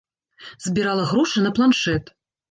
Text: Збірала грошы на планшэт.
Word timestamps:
Збірала 0.67 1.03
грошы 1.11 1.43
на 1.47 1.51
планшэт. 1.59 2.09